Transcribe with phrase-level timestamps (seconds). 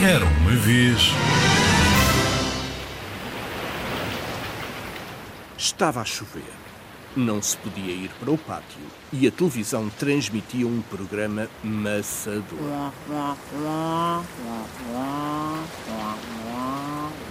[0.00, 1.10] Era uma vez.
[5.56, 6.44] Estava a chover.
[7.16, 8.78] Não se podia ir para o pátio
[9.12, 12.44] e a televisão transmitia um programa maçador.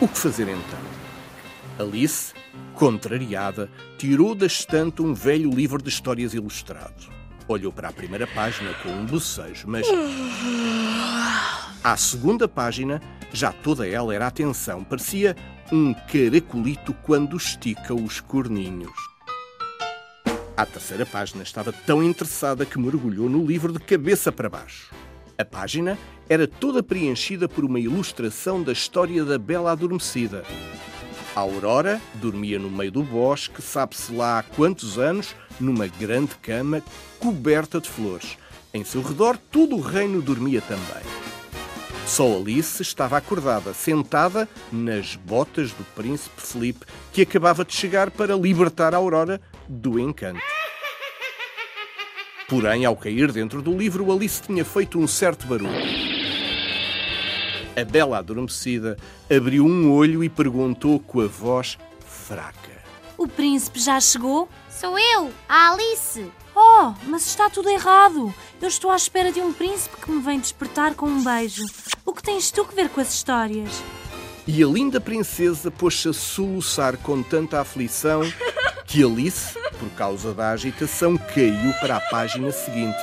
[0.00, 0.80] O que fazer então?
[1.78, 2.34] Alice,
[2.74, 7.06] contrariada, tirou da estante um velho livro de histórias ilustrado.
[7.46, 9.86] Olhou para a primeira página com um bocejo, mas.
[11.88, 13.00] À segunda página,
[13.32, 14.84] já toda ela era atenção.
[14.84, 15.34] Parecia
[15.72, 18.92] um caracolito quando estica os corninhos.
[20.54, 24.92] À terceira página estava tão interessada que mergulhou no livro de cabeça para baixo.
[25.38, 25.96] A página
[26.28, 30.44] era toda preenchida por uma ilustração da história da Bela Adormecida.
[31.34, 36.82] A Aurora dormia no meio do bosque, sabe-se lá há quantos anos, numa grande cama
[37.18, 38.36] coberta de flores.
[38.74, 41.27] Em seu redor, todo o reino dormia também.
[42.08, 48.34] Só Alice estava acordada, sentada nas botas do príncipe Felipe, que acabava de chegar para
[48.34, 49.38] libertar a Aurora
[49.68, 50.40] do encanto.
[52.48, 55.70] Porém, ao cair dentro do livro, Alice tinha feito um certo barulho.
[57.78, 58.96] A bela adormecida
[59.30, 62.82] abriu um olho e perguntou com a voz fraca:
[63.18, 64.48] O príncipe já chegou?
[64.70, 66.26] Sou eu, a Alice.
[66.80, 68.32] Oh, mas está tudo errado.
[68.62, 71.64] Eu estou à espera de um príncipe que me vem despertar com um beijo.
[72.06, 73.82] O que tens tu que ver com as histórias?
[74.46, 78.22] E a linda princesa pôs-se a soluçar com tanta aflição
[78.86, 82.96] que Alice, por causa da agitação, caiu para a página seguinte,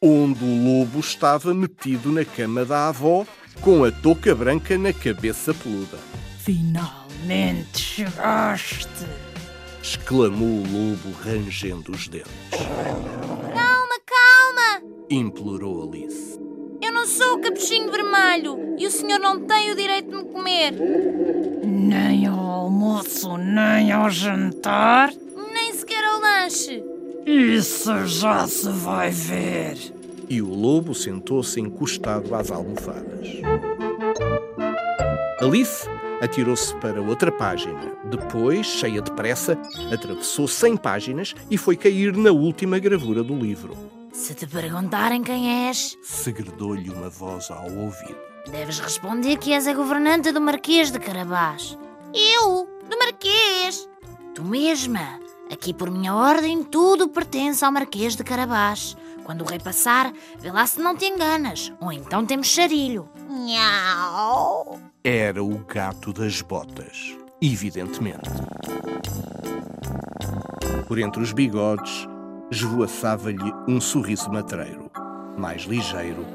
[0.00, 3.26] onde o lobo estava metido na cama da avó
[3.60, 5.98] com a touca branca na cabeça peluda.
[6.44, 9.29] Finalmente chegaste!
[9.82, 12.30] Exclamou o lobo rangendo os dentes.
[12.50, 14.82] Calma, calma!
[15.10, 16.38] implorou Alice.
[16.82, 20.24] Eu não sou o capuchinho vermelho e o senhor não tem o direito de me
[20.24, 20.72] comer.
[21.64, 25.12] Nem ao almoço, nem ao jantar?
[25.52, 26.82] Nem sequer ao lanche.
[27.26, 29.76] Isso já se vai ver.
[30.28, 33.28] E o lobo sentou-se encostado às almofadas.
[35.40, 35.88] Alice
[36.20, 37.92] atirou-se para outra página.
[38.04, 39.58] Depois, cheia de pressa,
[39.92, 43.76] atravessou 100 páginas e foi cair na última gravura do livro.
[44.12, 48.16] Se te perguntarem quem és, Segredou-lhe uma voz ao ouvido.
[48.50, 51.78] deves responder que és a governanta do Marquês de Carabás.
[52.12, 52.68] Eu?
[52.88, 53.88] Do Marquês?
[54.34, 55.20] Tu mesma.
[55.52, 58.96] Aqui por minha ordem tudo pertence ao Marquês de Carabás.
[59.24, 61.72] Quando o rei passar, vê lá se não te enganas.
[61.80, 63.08] Ou então temos charilho.
[63.28, 64.80] Nhau.
[65.02, 68.28] Era o gato das botas, evidentemente.
[70.86, 72.06] Por entre os bigodes,
[72.50, 74.90] esvoaçava-lhe um sorriso matreiro,
[75.38, 76.26] mais ligeiro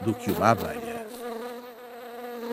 [0.00, 1.06] do que uma abelha.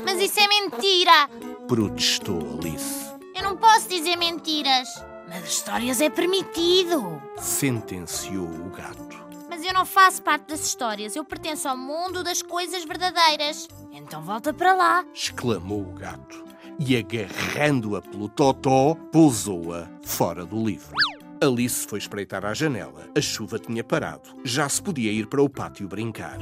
[0.04, 1.30] Mas isso é mentira.
[1.70, 3.10] Protestou Alice.
[3.34, 4.90] Eu não posso dizer mentiras.
[5.30, 7.22] Mas histórias é permitido.
[7.38, 9.22] Sentenciou o gato.
[9.50, 11.16] Mas eu não faço parte das histórias.
[11.16, 13.70] Eu pertenço ao mundo das coisas verdadeiras.
[14.12, 15.06] Então volta para lá.
[15.14, 16.44] Exclamou o gato
[16.78, 20.94] e, agarrando-a pelo totó, pousou-a fora do livro.
[21.42, 23.10] Alice foi espreitar à janela.
[23.18, 24.38] A chuva tinha parado.
[24.44, 26.38] Já se podia ir para o pátio brincar.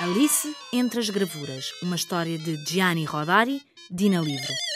[0.00, 1.66] Alice entre as gravuras.
[1.82, 4.73] Uma história de Gianni Rodari, Dina Livro.